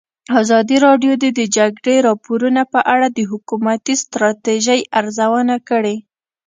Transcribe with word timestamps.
ازادي 0.41 0.77
راډیو 0.85 1.13
د 1.23 1.25
د 1.39 1.41
جګړې 1.57 1.95
راپورونه 2.07 2.61
په 2.73 2.79
اړه 2.93 3.07
د 3.11 3.19
حکومتي 3.31 3.93
ستراتیژۍ 4.03 4.81
ارزونه 4.99 5.55
کړې. 5.69 5.95